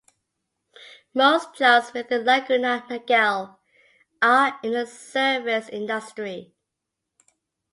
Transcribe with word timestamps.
Most 1.13 1.53
jobs 1.55 1.93
within 1.93 2.25
Laguna 2.25 2.83
Niguel 2.89 3.57
are 4.19 4.59
in 4.63 4.71
the 4.71 4.87
service 4.87 5.69
industry. 5.69 6.55